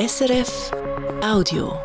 SRF 0.00 0.70
Audio. 1.22 1.78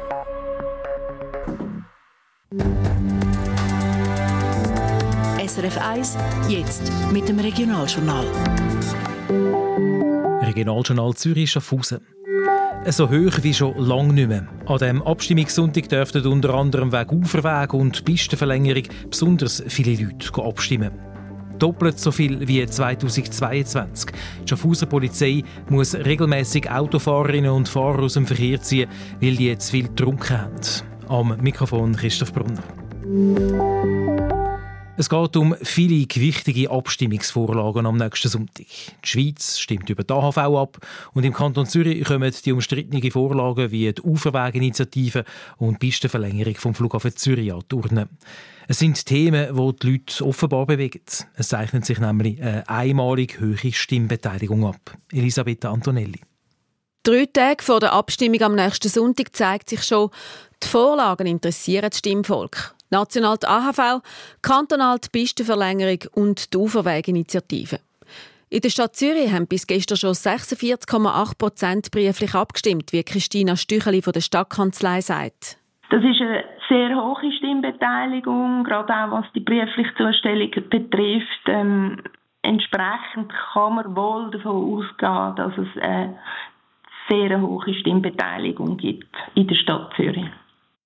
SRF 5.45 5.77
1, 5.77 6.17
jetzt 6.47 6.89
mit 7.11 7.27
dem 7.27 7.39
Regionaljournal. 7.39 8.25
Regionaljournal 10.43 11.13
Zürich 11.15 11.51
Schaffhausen. 11.51 12.07
So 12.87 13.09
hoch 13.09 13.37
wie 13.41 13.53
schon 13.53 13.77
lange 13.77 14.13
nicht 14.13 14.29
mehr. 14.29 14.47
An 14.65 14.77
diesem 14.77 15.01
Abstimmungssonntag 15.01 15.89
dürften 15.89 16.25
unter 16.25 16.53
anderem 16.53 16.93
wegen 16.93 17.21
Uferweg 17.21 17.73
und 17.73 18.05
Pistenverlängerung 18.05 18.83
besonders 19.09 19.61
viele 19.67 20.01
Leute 20.01 20.41
abstimmen. 20.41 21.14
Doppelt 21.59 21.99
so 21.99 22.11
viel 22.11 22.47
wie 22.47 22.65
2022. 22.65 24.11
Die 24.43 24.49
Schaffhauser 24.49 24.85
Polizei 24.85 25.43
muss 25.69 25.95
regelmäßig 25.95 26.69
Autofahrerinnen 26.69 27.51
und 27.51 27.69
Fahrer 27.69 28.03
aus 28.03 28.13
dem 28.13 28.25
Verkehr 28.25 28.61
ziehen, 28.61 28.89
weil 29.21 29.35
die 29.35 29.57
zu 29.57 29.71
viel 29.71 29.87
getrunken 29.87 30.37
haben. 30.37 30.55
Am 31.07 31.37
Mikrofon 31.41 31.95
Christoph 31.95 32.33
Brunner. 32.33 32.63
Es 34.97 35.09
geht 35.09 35.35
um 35.35 35.53
viele 35.61 36.05
gewichtige 36.05 36.71
Abstimmungsvorlagen 36.71 37.85
am 37.85 37.97
nächsten 37.97 38.29
Sonntag. 38.29 38.65
Die 39.03 39.07
Schweiz 39.07 39.59
stimmt 39.59 39.89
über 39.89 40.05
die 40.05 40.13
AHV 40.13 40.37
ab 40.37 40.77
und 41.13 41.25
im 41.25 41.33
Kanton 41.33 41.65
Zürich 41.65 42.05
kommen 42.05 42.33
die 42.45 42.53
umstrittenen 42.53 43.11
Vorlagen 43.11 43.71
wie 43.71 43.91
die 43.91 44.01
Uferweginitiative 44.01 45.25
und 45.57 45.81
die 45.81 45.87
Pistenverlängerung 45.87 46.55
vom 46.55 46.73
Flughafen 46.73 47.13
Zürich 47.13 47.51
an 47.51 47.63
die. 47.69 48.05
Es 48.69 48.79
sind 48.79 49.05
Themen, 49.05 49.53
die 49.53 49.75
die 49.75 49.91
Leute 49.91 50.25
offenbar 50.25 50.65
bewegen. 50.65 51.01
Es 51.35 51.49
zeichnet 51.49 51.85
sich 51.85 51.99
nämlich 51.99 52.41
eine 52.41 52.67
einmalig 52.69 53.41
hohe 53.41 53.73
Stimmbeteiligung 53.73 54.65
ab. 54.65 54.97
Elisabeth 55.11 55.65
Antonelli. 55.65 56.21
Drei 57.03 57.25
Tage 57.25 57.61
vor 57.61 57.81
der 57.81 57.91
Abstimmung 57.91 58.41
am 58.41 58.55
nächsten 58.55 58.87
Sonntag 58.87 59.35
zeigt 59.35 59.69
sich 59.69 59.83
schon, 59.83 60.09
die 60.63 60.67
Vorlagen 60.67 61.27
interessieren 61.27 61.89
das 61.89 61.99
Stimmvolk. 61.99 62.74
National 62.91 63.37
die 63.37 63.47
AHV, 63.47 64.01
kantonal 64.41 64.99
die 64.99 65.09
Pistenverlängerung 65.11 65.99
und 66.13 66.53
die 66.53 66.57
Uferweginitiative. 66.57 67.79
In 68.49 68.61
der 68.61 68.69
Stadt 68.69 68.95
Zürich 68.95 69.33
haben 69.33 69.47
bis 69.47 69.67
gestern 69.67 69.97
schon 69.97 70.13
46,8 70.13 71.37
Prozent 71.37 71.91
brieflich 71.91 72.35
abgestimmt, 72.35 72.93
wie 72.93 73.03
Christina 73.03 73.55
Stücheli 73.55 74.01
von 74.01 74.13
der 74.13 74.21
Stadtkanzlei 74.21 75.01
sagt. 75.01 75.57
Das 75.89 76.03
ist 76.03 76.21
eine 76.21 76.43
sehr 76.69 76.95
hohe 76.95 77.31
Stimmbeteiligung, 77.37 78.63
gerade 78.63 78.93
auch 78.93 79.11
was 79.11 79.25
die 79.33 79.39
briefliche 79.39 79.93
Zustellung 79.95 80.51
betrifft. 80.69 81.47
Ähm, 81.47 82.01
entsprechend 82.43 83.33
kann 83.53 83.75
man 83.75 83.95
wohl 83.95 84.31
davon 84.31 84.79
ausgehen, 84.79 85.35
dass 85.35 85.57
es 85.57 85.81
eine 85.81 86.17
sehr 87.09 87.41
hohe 87.41 87.73
Stimmbeteiligung 87.73 88.77
gibt 88.77 89.15
in 89.35 89.47
der 89.47 89.55
Stadt 89.55 89.91
Zürich. 89.95 90.29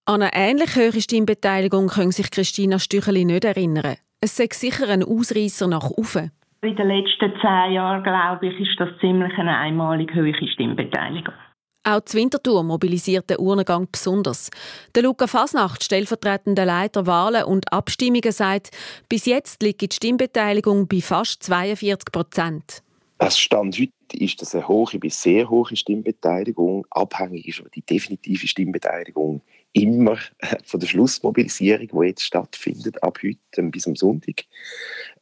An 0.09 0.23
eine 0.23 0.31
ähnlich 0.33 0.75
hohe 0.75 0.99
Stimmbeteiligung 0.99 1.85
können 1.89 2.11
sich 2.11 2.31
Christina 2.31 2.79
Stücheli 2.79 3.25
nicht 3.25 3.45
erinnern. 3.45 3.95
Es 4.21 4.37
sei 4.37 4.47
sicher 4.51 4.89
ein 4.89 5.03
Ausreißer 5.03 5.67
nach 5.67 5.91
oben. 5.91 6.31
In 6.63 6.75
den 6.75 6.87
letzten 6.87 7.31
zehn 7.39 7.73
Jahren, 7.73 8.01
glaube 8.01 8.47
ich, 8.47 8.59
ist 8.59 8.79
das 8.79 8.89
ziemlich 9.01 9.31
eine 9.37 9.55
einmalig 9.55 10.11
hohe 10.15 10.33
Stimmbeteiligung. 10.33 11.35
Auch 11.83 11.99
die 11.99 12.17
Winterthur 12.17 12.63
mobilisiert 12.63 13.29
den 13.29 13.37
Urnengang 13.37 13.87
besonders. 13.91 14.49
Der 14.95 15.03
Luca 15.03 15.27
Fasnacht, 15.27 15.83
stellvertretender 15.83 16.65
Leiter 16.65 17.05
Wahlen 17.05 17.43
und 17.43 17.71
Abstimmungen, 17.71 18.31
sagt, 18.31 18.71
bis 19.09 19.27
jetzt 19.27 19.61
liegt 19.61 19.81
die 19.81 19.95
Stimmbeteiligung 19.95 20.87
bei 20.87 21.01
fast 21.01 21.43
42 21.43 22.11
Prozent. 22.11 22.81
Das 23.19 23.37
Stand 23.37 23.77
heute 23.77 23.91
ist 24.13 24.41
das 24.41 24.55
eine 24.55 24.67
hohe 24.67 24.97
bis 24.97 25.21
sehr 25.21 25.47
hohe 25.51 25.75
Stimmbeteiligung. 25.75 26.87
Abhängig 26.89 27.47
ist 27.47 27.59
aber 27.59 27.69
die 27.69 27.83
definitive 27.83 28.47
Stimmbeteiligung 28.47 29.43
immer 29.73 30.17
von 30.65 30.79
der 30.79 30.87
Schlussmobilisierung, 30.87 31.87
die 31.87 32.07
jetzt 32.07 32.23
stattfindet, 32.23 33.01
ab 33.03 33.19
heute 33.23 33.63
bis 33.69 33.87
am 33.87 33.95
Sonntag. 33.95 34.45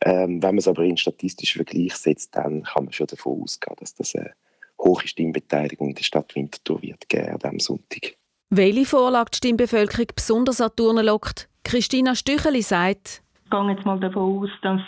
Ähm, 0.01 0.41
wenn 0.41 0.49
man 0.49 0.57
es 0.57 0.67
aber 0.67 0.83
in 0.83 0.97
statistischen 0.97 1.65
Vergleich 1.65 1.95
setzt, 1.95 2.35
dann 2.35 2.63
kann 2.63 2.85
man 2.85 2.93
schon 2.93 3.07
davon 3.07 3.41
ausgehen, 3.41 3.75
dass 3.79 3.95
das 3.95 4.15
eine 4.15 4.31
hohe 4.79 5.07
Stimmbeteiligung 5.07 5.89
in 5.89 5.95
der 5.95 6.03
Stadt 6.03 6.35
Winterthur 6.35 6.81
wird 6.81 7.09
geben 7.09 7.37
am 7.43 7.59
Sonntag. 7.59 8.15
Welche 8.49 8.85
Vorlage 8.85 9.31
die 9.33 9.37
Stimmbevölkerung 9.37 10.07
besonders 10.15 10.61
an 10.61 10.71
Turnen 10.75 11.05
lockt? 11.05 11.49
Christina 11.63 12.15
Stücheli 12.15 12.61
sagt, 12.61 13.21
ich 13.43 13.51
gehe 13.51 13.71
jetzt 13.71 13.85
mal 13.85 13.99
davon 13.99 14.43
aus, 14.43 14.49
dass 14.61 14.81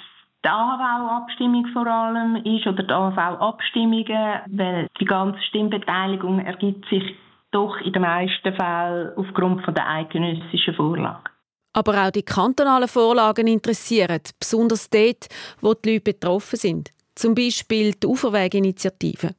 die 0.45 0.47
AHV-Abstimmung 0.47 1.65
vor 1.73 1.85
allem 1.85 2.37
ist 2.37 2.65
oder 2.65 2.83
die 2.83 2.93
AHV-Abstimmungen, 2.93 4.39
weil 4.47 4.87
die 4.99 5.05
ganze 5.05 5.41
Stimmbeteiligung 5.43 6.39
ergibt 6.39 6.87
sich 6.89 7.03
doch 7.51 7.77
in 7.81 7.93
den 7.93 8.01
meisten 8.01 8.53
Fällen 8.53 9.11
aufgrund 9.15 9.63
von 9.63 9.73
der 9.73 9.87
eidgenössischen 9.87 10.75
Vorlage. 10.75 11.29
Aber 11.73 12.05
auch 12.05 12.11
die 12.11 12.23
kantonalen 12.23 12.87
Vorlagen 12.87 13.47
interessieren, 13.47 14.21
besonders 14.39 14.89
dort, 14.89 15.27
wo 15.61 15.73
die 15.73 15.93
Leute 15.93 16.03
betroffen 16.03 16.57
sind. 16.57 16.91
Zum 17.15 17.35
Beispiel 17.35 17.93
die 17.93 18.07
Uferweginitiative. 18.07 19.35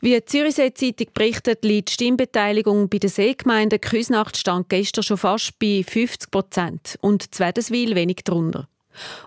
Wie 0.00 0.14
die 0.14 0.24
Zürichsee 0.24 0.72
Zeitung 0.72 1.08
berichtet, 1.12 1.64
liegt 1.64 1.90
die 1.90 1.92
Stimmbeteiligung 1.92 2.88
bei 2.88 2.98
den 2.98 3.10
Seegemeinden 3.10 3.80
Küsnacht 3.80 4.36
stand 4.36 4.68
gestern 4.68 5.04
schon 5.04 5.18
fast 5.18 5.58
bei 5.58 5.84
50 5.86 6.30
Prozent 6.30 6.98
und 7.02 7.34
Zwedeswil 7.34 7.94
wenig 7.94 8.22
darunter. 8.24 8.68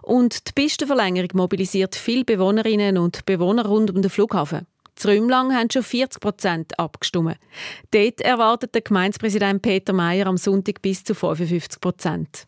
Und 0.02 0.48
die 0.48 0.52
Pistenverlängerung 0.54 1.30
mobilisiert 1.34 1.96
viele 1.96 2.26
Bewohnerinnen 2.26 2.98
und 2.98 3.26
Bewohner 3.26 3.66
rund 3.66 3.92
um 3.92 4.02
den 4.02 4.10
Flughafen. 4.12 4.68
Zrümlang 5.04 5.54
haben 5.54 5.70
schon 5.70 5.84
40 5.84 6.22
Prozent 6.22 6.80
abgestimmt. 6.80 7.38
Dort 7.92 8.22
erwartet 8.22 8.74
der 8.74 8.84
Gemeindepräsident 8.84 9.62
Peter 9.62 9.92
Mayer 9.92 10.28
am 10.28 10.38
Sonntag 10.38 10.82
bis 10.82 11.04
zu 11.04 11.14
55 11.14 11.82
Prozent. 11.82 12.48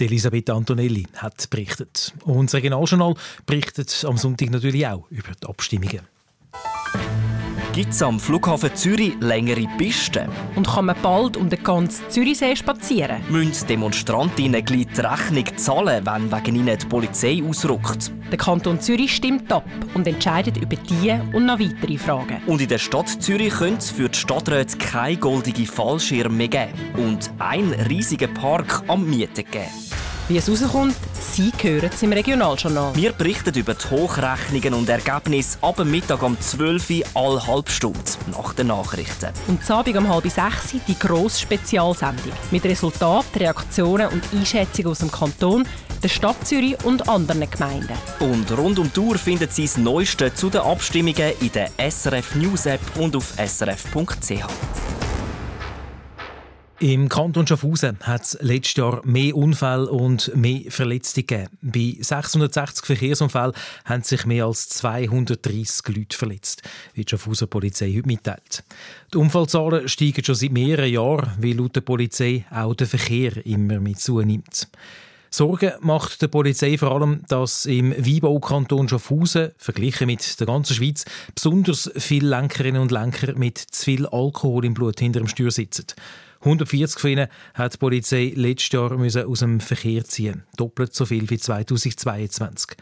Elisabeth 0.00 0.48
Antonelli 0.48 1.06
hat 1.16 1.50
berichtet. 1.50 2.14
Das 2.24 2.54
Regionaljournal 2.54 3.14
berichtet 3.44 4.06
am 4.08 4.16
Sonntag 4.16 4.50
natürlich 4.50 4.86
auch 4.86 5.06
über 5.10 5.32
die 5.38 5.46
Abstimmungen. 5.46 6.00
Gibt 7.76 7.92
es 7.92 8.00
am 8.00 8.18
Flughafen 8.18 8.74
Zürich 8.74 9.12
längere 9.20 9.66
Pisten? 9.76 10.30
Und 10.54 10.66
kann 10.66 10.86
man 10.86 10.96
bald 11.02 11.36
um 11.36 11.50
den 11.50 11.62
ganzen 11.62 12.08
Zürichsee 12.08 12.56
spazieren? 12.56 13.20
Müssen 13.28 13.66
Demonstrantinnen 13.66 14.64
gleich 14.64 14.86
die 14.96 15.00
Rechnung 15.02 15.44
zahlen, 15.58 16.06
wenn 16.06 16.32
wegen 16.32 16.56
ihnen 16.56 16.78
die 16.78 16.86
Polizei 16.86 17.42
ausrückt? 17.46 18.10
Der 18.30 18.38
Kanton 18.38 18.80
Zürich 18.80 19.16
stimmt 19.16 19.52
ab 19.52 19.66
und 19.92 20.06
entscheidet 20.06 20.56
über 20.56 20.76
diese 20.88 21.20
und 21.34 21.44
noch 21.44 21.60
weitere 21.60 21.98
Fragen. 21.98 22.40
Und 22.46 22.62
in 22.62 22.68
der 22.68 22.78
Stadt 22.78 23.10
Zürich 23.10 23.52
könnte 23.52 23.80
es 23.80 23.90
für 23.90 24.08
die 24.08 24.18
Stadträte 24.18 24.78
keine 24.78 25.18
goldige 25.18 25.66
Fallschirme 25.66 26.34
mehr 26.34 26.48
geben 26.48 26.72
und 26.96 27.30
einen 27.38 27.74
riesigen 27.74 28.32
Park 28.32 28.84
am 28.88 29.04
Mieten 29.04 29.44
geben. 29.50 29.85
Wie 30.28 30.38
es 30.38 30.50
rauskommt, 30.50 30.96
Sie 31.20 31.52
hören 31.62 31.88
es 31.94 32.02
im 32.02 32.12
Regionaljournal. 32.12 32.96
Wir 32.96 33.12
berichten 33.12 33.54
über 33.54 33.74
die 33.74 33.90
Hochrechnungen 33.90 34.74
und 34.74 34.88
Ergebnisse 34.88 35.56
ab 35.62 35.78
Mittag 35.84 36.20
um 36.20 36.36
12 36.40 36.90
Uhr 36.90 37.02
alle 37.14 37.46
halbe 37.46 37.70
Stunde 37.70 38.00
nach 38.32 38.52
den 38.52 38.66
Nachrichten. 38.66 39.30
Und 39.46 39.64
zu 39.64 39.74
Abend 39.74 39.96
um 39.96 40.08
halb 40.08 40.24
sechs 40.24 40.74
die 40.88 40.98
grosse 40.98 41.42
Spezialsendung 41.42 42.32
mit 42.50 42.64
Resultaten, 42.64 43.38
Reaktionen 43.38 44.08
und 44.08 44.24
Einschätzungen 44.32 44.90
aus 44.90 44.98
dem 44.98 45.12
Kanton, 45.12 45.64
der 46.02 46.08
Stadt 46.08 46.44
Zürich 46.44 46.76
und 46.84 47.08
anderen 47.08 47.48
Gemeinden. 47.48 47.94
Und 48.18 48.50
rund 48.58 48.80
um 48.80 48.92
die 48.92 48.98
Uhr 48.98 49.18
finden 49.18 49.48
Sie 49.48 49.62
das 49.62 49.76
Neueste 49.76 50.34
zu 50.34 50.50
den 50.50 50.62
Abstimmungen 50.62 51.34
in 51.40 51.52
der 51.52 51.70
SRF 51.78 52.34
News 52.34 52.66
App 52.66 52.80
und 52.96 53.14
auf 53.14 53.32
srf.ch. 53.38 54.44
Im 56.78 57.08
Kanton 57.08 57.46
Schaffhausen 57.46 57.96
hat 58.02 58.22
es 58.22 58.38
letztes 58.42 58.76
Jahr 58.76 59.00
mehr 59.02 59.34
Unfälle 59.34 59.88
und 59.88 60.36
mehr 60.36 60.70
Verletzte 60.70 61.22
gegeben. 61.22 61.56
Bei 61.62 61.96
660 61.98 62.84
Verkehrsunfällen 62.84 63.54
haben 63.86 64.02
sich 64.02 64.26
mehr 64.26 64.44
als 64.44 64.68
230 64.68 65.96
Leute 65.96 66.18
verletzt, 66.18 66.62
wie 66.92 67.02
die 67.02 67.10
Schaffhauser 67.10 67.46
Polizei 67.46 67.94
heute 67.96 68.06
mitteilt. 68.06 68.62
Die 69.14 69.16
Unfallzahlen 69.16 69.88
steigen 69.88 70.22
schon 70.22 70.34
seit 70.34 70.52
mehreren 70.52 70.92
Jahren, 70.92 71.30
weil 71.40 71.56
laut 71.56 71.76
der 71.76 71.80
Polizei 71.80 72.44
auch 72.50 72.74
der 72.74 72.86
Verkehr 72.86 73.46
immer 73.46 73.80
mit 73.80 73.98
zunimmt. 73.98 74.68
Sorgen 75.30 75.72
macht 75.80 76.20
der 76.20 76.28
Polizei 76.28 76.76
vor 76.76 76.92
allem, 76.92 77.22
dass 77.28 77.64
im 77.64 77.92
Weinbaukanton 77.92 78.88
Schaffhausen, 78.88 79.52
verglichen 79.56 80.08
mit 80.08 80.38
der 80.38 80.46
ganzen 80.46 80.74
Schweiz, 80.74 81.06
besonders 81.34 81.90
viele 81.96 82.28
Lenkerinnen 82.28 82.82
und 82.82 82.90
Lenker 82.90 83.34
mit 83.34 83.56
zu 83.56 83.84
viel 83.84 84.06
Alkohol 84.06 84.66
im 84.66 84.74
Blut 84.74 85.00
hinter 85.00 85.20
dem 85.20 85.28
Steuer 85.28 85.50
sitzen. 85.50 85.86
140 86.46 87.00
von 87.00 87.10
ihnen 87.10 87.28
hat 87.54 87.74
die 87.74 87.78
Polizei 87.78 88.32
letztes 88.34 88.72
Jahr 88.72 88.92
aus 88.92 89.40
dem 89.40 89.60
Verkehr 89.60 90.04
ziehen 90.04 90.44
Doppelt 90.56 90.94
so 90.94 91.04
viel 91.04 91.28
wie 91.28 91.38
2022. 91.38 92.76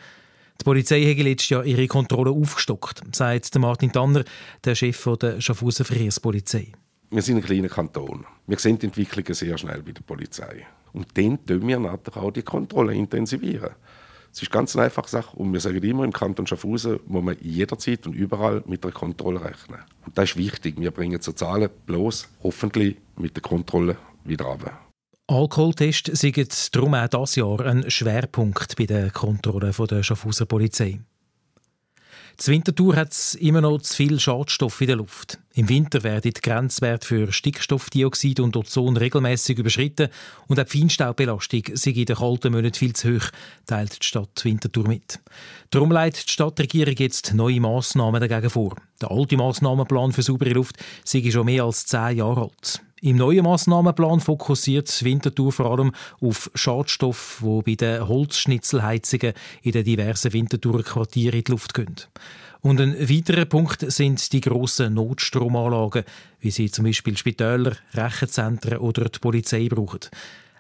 Die 0.61 0.64
Polizei 0.64 1.02
hat 1.02 1.16
letztes 1.25 1.49
Jahr 1.49 1.64
ihre 1.64 1.87
Kontrolle 1.87 2.31
aufgestockt, 2.31 3.02
sagt 3.16 3.58
Martin 3.58 3.90
Tanner, 3.90 4.25
der 4.64 4.75
Chef 4.75 5.08
der 5.20 5.40
Schaffhauser 5.40 5.84
Verkehrspolizei. 5.84 6.72
Wir 7.11 7.22
sind 7.22 7.38
ein 7.38 7.43
kleiner 7.43 7.69
Kanton. 7.69 8.26
Wir 8.46 8.58
sehen 8.58 8.78
die 8.78 8.87
Entwicklungen 8.87 9.34
sehr 9.34 9.56
schnell 9.56 9.82
bei 9.82 9.93
der 9.93 10.02
Polizei. 10.02 10.67
Und 10.93 11.17
dann 11.17 11.44
tun 11.44 11.67
wir 11.67 11.78
natürlich 11.78 12.17
auch 12.17 12.31
die 12.31 12.43
Kontrolle 12.43 12.94
intensivieren. 12.94 13.70
Es 14.34 14.42
ist 14.42 14.50
ganz 14.50 14.75
eine 14.75 14.86
einfache 14.86 15.08
Sache 15.08 15.36
und 15.36 15.52
wir 15.52 15.60
sagen 15.60 15.81
immer, 15.81 16.02
im 16.02 16.12
Kanton 16.12 16.44
Schaffhausen 16.44 16.98
muss 17.06 17.22
man 17.22 17.36
jederzeit 17.40 18.04
und 18.04 18.14
überall 18.14 18.64
mit 18.66 18.82
der 18.82 18.90
Kontrolle 18.90 19.44
rechnen. 19.44 19.78
Und 20.04 20.19
das 20.19 20.31
ist 20.31 20.36
wichtig. 20.36 20.75
Wir 20.76 20.90
bringen 20.90 21.20
so 21.22 21.31
Zahlen 21.31 21.70
bloß 21.86 22.28
hoffentlich 22.42 22.96
mit 23.16 23.36
der 23.36 23.42
Kontrolle 23.42 23.96
wieder 24.25 24.46
runter. 24.46 24.76
Alkoholtests 25.28 26.20
sind 26.20 26.75
darum 26.75 26.94
auch 26.94 27.06
dieses 27.06 27.36
Jahr 27.36 27.60
ein 27.60 27.88
Schwerpunkt 27.88 28.75
bei 28.76 28.86
der 28.86 29.12
Kontrolle 29.12 29.70
der 29.70 30.02
Schaffhauser 30.02 30.46
Polizei. 30.46 30.98
Zur 32.36 32.54
Wintertour 32.54 32.96
hat 32.96 33.12
es 33.12 33.34
immer 33.36 33.60
noch 33.60 33.78
zu 33.78 33.94
viel 33.94 34.19
Schadstoff 34.19 34.81
in 34.81 34.88
der 34.88 34.96
Luft. 34.96 35.38
Im 35.54 35.69
Winter 35.69 36.02
werden 36.02 36.32
die 36.34 36.40
Grenzwerte 36.40 37.06
für 37.06 37.32
Stickstoffdioxid 37.32 38.40
und 38.40 38.56
Ozon 38.56 38.96
regelmäßig 38.96 39.58
überschritten 39.58 40.08
und 40.48 40.58
auch 40.58 40.64
die 40.64 40.81
Feinstaubbelastung 40.81 41.62
sei 41.75 41.92
in 41.92 42.06
den 42.06 42.16
kalten 42.16 42.52
Monaten 42.52 42.75
viel 42.75 42.92
zu 42.92 43.14
hoch, 43.14 43.31
teilt 43.66 44.02
die 44.02 44.06
Stadt 44.06 44.44
Winterthur 44.44 44.88
mit. 44.88 45.20
Darum 45.70 45.92
leitet 45.92 46.28
die 46.28 46.32
Stadtregierung 46.32 46.96
jetzt 46.98 47.34
neue 47.34 47.60
Massnahmen 47.60 48.20
dagegen 48.20 48.50
vor. 48.50 48.75
Der 49.00 49.12
alte 49.12 49.36
Massnahmenplan 49.36 50.12
für 50.12 50.22
saubere 50.22 50.54
Luft 50.54 50.76
sei 51.04 51.31
schon 51.31 51.46
mehr 51.46 51.64
als 51.64 51.86
zehn 51.86 52.16
Jahre 52.16 52.42
alt. 52.42 52.82
Im 53.04 53.16
neuen 53.16 53.44
Massnahmenplan 53.44 54.20
fokussiert 54.20 55.04
Winterthur 55.04 55.52
vor 55.52 55.70
allem 55.70 55.92
auf 56.22 56.50
Schadstoffe, 56.54 57.42
die 57.42 57.60
bei 57.62 57.74
den 57.74 58.08
Holzschnitzelheizungen 58.08 59.34
in 59.60 59.72
den 59.72 59.84
diversen 59.84 60.32
Winterthurer 60.32 60.82
Quartieren 60.82 61.36
in 61.36 61.44
die 61.44 61.50
Luft 61.50 61.74
gehen. 61.74 61.96
Und 62.62 62.80
ein 62.80 62.98
weiterer 62.98 63.44
Punkt 63.44 63.84
sind 63.92 64.32
die 64.32 64.40
grossen 64.40 64.94
Notstromanlagen, 64.94 66.04
wie 66.40 66.50
sie 66.50 66.70
zum 66.70 66.86
Beispiel 66.86 67.18
Spitäler, 67.18 67.76
Rechenzentren 67.92 68.78
oder 68.78 69.04
die 69.04 69.18
Polizei 69.18 69.68
brauchen. 69.68 70.00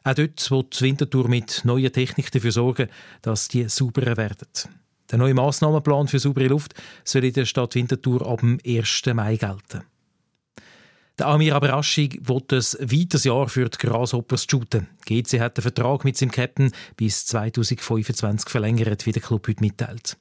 Auch 0.02 0.12
dort 0.12 0.50
wird 0.50 0.82
Winterthur 0.82 1.28
mit 1.28 1.62
neuer 1.64 1.92
Technik 1.92 2.30
dafür 2.30 2.52
sorgen, 2.52 2.90
dass 3.22 3.48
die 3.48 3.70
sauberer 3.70 4.18
werden. 4.18 4.48
Der 5.10 5.16
neue 5.16 5.32
Massnahmenplan 5.32 6.08
für 6.08 6.18
saubere 6.18 6.48
Luft 6.48 6.74
soll 7.04 7.24
in 7.24 7.32
der 7.32 7.46
Stadt 7.46 7.74
Winterthur 7.74 8.26
ab 8.26 8.40
dem 8.40 8.58
1. 8.66 9.02
Mai 9.14 9.36
gelten. 9.36 9.84
Der 11.16 11.28
Amir 11.28 11.54
Aberashi 11.54 12.18
wird 12.22 12.52
ein 12.52 12.58
weiteres 12.58 13.22
Jahr 13.22 13.48
für 13.48 13.68
die 13.68 13.78
Grasshoppers 13.78 14.46
shooten. 14.50 14.88
GC 15.06 15.38
hat 15.38 15.56
den 15.56 15.62
Vertrag 15.62 16.04
mit 16.04 16.16
seinem 16.16 16.32
Captain 16.32 16.72
bis 16.96 17.26
2025 17.26 18.50
verlängert, 18.50 19.06
wie 19.06 19.12
der 19.12 19.22
Club 19.22 19.46
heute 19.46 19.60
mitteilt. 19.60 20.16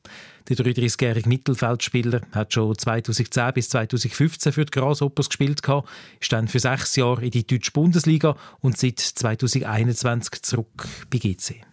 Der 0.47 0.55
33-jährige 0.55 1.27
Mittelfeldspieler 1.27 2.21
hat 2.31 2.53
schon 2.53 2.77
2010 2.77 3.53
bis 3.55 3.69
2015 3.69 4.53
für 4.53 4.65
die 4.65 4.71
Grasshoppers 4.71 5.29
gespielt, 5.29 5.61
ist 6.19 6.31
dann 6.31 6.47
für 6.47 6.59
sechs 6.59 6.95
Jahre 6.95 7.25
in 7.25 7.31
die 7.31 7.47
deutsche 7.47 7.71
Bundesliga 7.71 8.35
und 8.59 8.77
seit 8.77 8.99
2021 8.99 10.43
zurück 10.43 10.87
bei 11.09 11.17
GC. 11.17 11.63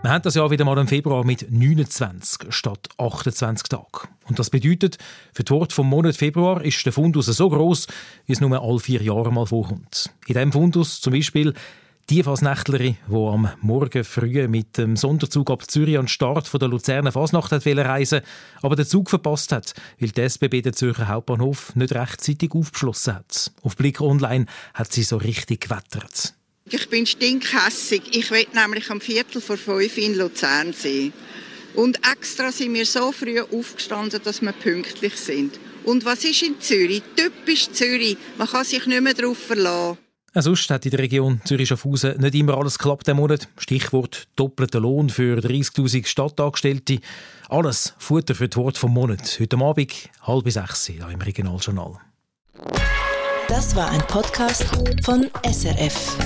Wir 0.00 0.10
haben 0.10 0.22
das 0.22 0.36
Jahr 0.36 0.48
wieder 0.52 0.64
mal 0.64 0.78
im 0.78 0.86
Februar 0.86 1.24
mit 1.24 1.50
29 1.50 2.52
statt 2.52 2.88
28 2.98 3.68
Tagen. 3.68 4.08
Und 4.28 4.38
das 4.38 4.48
bedeutet, 4.48 4.96
für 5.34 5.42
die 5.42 5.50
Worte 5.50 5.74
vom 5.74 5.88
Monat 5.88 6.14
Februar 6.14 6.62
ist 6.64 6.86
der 6.86 6.92
Fundus 6.92 7.26
so 7.26 7.48
groß, 7.50 7.88
wie 8.26 8.32
es 8.32 8.40
nur 8.40 8.62
alle 8.62 8.78
vier 8.78 9.02
Jahre 9.02 9.32
mal 9.32 9.46
vorkommt. 9.46 10.10
In 10.28 10.34
diesem 10.34 10.52
Fundus 10.52 11.00
zum 11.00 11.14
Beispiel 11.14 11.52
die 12.10 12.22
Fasnächtlerin, 12.22 12.96
die 13.08 13.14
am 13.14 13.50
Morgen 13.60 14.04
früh 14.04 14.46
mit 14.46 14.78
dem 14.78 14.94
Sonderzug 14.94 15.50
ab 15.50 15.68
Zürich 15.68 15.98
an 15.98 16.04
den 16.04 16.08
Start 16.08 16.46
von 16.46 16.60
der 16.60 16.68
Luzerner 16.68 17.10
Fasnacht 17.10 17.50
reisen 17.52 18.20
aber 18.62 18.76
den 18.76 18.86
Zug 18.86 19.10
verpasst 19.10 19.50
hat, 19.50 19.74
weil 19.98 20.10
die 20.10 20.22
SBB 20.22 20.62
den 20.62 20.74
Zürcher 20.74 21.08
Hauptbahnhof 21.08 21.74
nicht 21.74 21.92
rechtzeitig 21.92 22.52
aufgeschlossen 22.52 23.16
hat. 23.16 23.50
Auf 23.62 23.76
Blick 23.76 24.00
Online 24.00 24.46
hat 24.74 24.92
sie 24.92 25.02
so 25.02 25.16
richtig 25.16 25.62
gewettert. 25.62 26.37
Ich 26.70 26.88
bin 26.90 27.06
stinkhässig. 27.06 28.02
Ich 28.12 28.30
will 28.30 28.46
nämlich 28.54 28.90
am 28.90 29.00
Viertel 29.00 29.40
vor 29.40 29.56
fünf 29.56 29.96
in 29.96 30.16
Luzern 30.16 30.72
sein. 30.72 31.12
Und 31.74 31.98
extra 32.10 32.52
sind 32.52 32.74
wir 32.74 32.84
so 32.84 33.12
früh 33.12 33.40
aufgestanden, 33.40 34.20
dass 34.22 34.42
wir 34.42 34.52
pünktlich 34.52 35.16
sind. 35.16 35.58
Und 35.84 36.04
was 36.04 36.24
ist 36.24 36.42
in 36.42 36.60
Zürich? 36.60 37.02
Typisch 37.16 37.70
Zürich. 37.70 38.16
Man 38.36 38.48
kann 38.48 38.64
sich 38.64 38.86
nicht 38.86 39.00
mehr 39.00 39.14
darauf 39.14 39.38
verlassen. 39.38 39.98
Sonst 40.34 40.70
hat 40.70 40.84
in 40.84 40.90
der 40.90 41.00
Region 41.00 41.40
Zürich-Schaffhausen 41.44 42.20
nicht 42.20 42.34
immer 42.34 42.58
alles 42.58 42.78
geklappt 42.78 43.08
im 43.08 43.16
Monat. 43.16 43.48
Stichwort 43.56 44.28
doppelter 44.36 44.80
Lohn 44.80 45.08
für 45.08 45.38
30'000 45.38 46.06
Stadtangestellte. 46.06 46.98
Alles 47.48 47.94
Futter 47.98 48.34
für 48.34 48.48
das 48.48 48.56
Wort 48.56 48.76
vom 48.76 48.92
Monat. 48.92 49.38
Heute 49.40 49.56
Abend, 49.56 50.10
halb 50.22 50.50
sechs, 50.50 50.86
hier 50.86 51.08
im 51.08 51.20
Regionaljournal. 51.20 51.98
Das 53.48 53.74
war 53.74 53.90
ein 53.90 54.06
Podcast 54.06 54.66
von 55.02 55.30
SRF. 55.42 56.18